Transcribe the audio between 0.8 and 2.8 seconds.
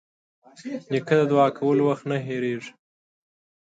نیکه د دعا کولو وخت نه هېرېږي.